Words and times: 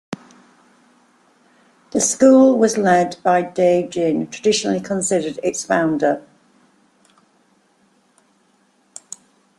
The 1.91 2.01
school 2.01 2.57
was 2.57 2.75
led 2.75 3.17
by 3.23 3.43
Dai 3.43 3.83
Jin, 3.83 4.25
traditionally 4.31 4.79
considered 4.79 5.39
its 5.43 5.63
founder. 5.63 6.25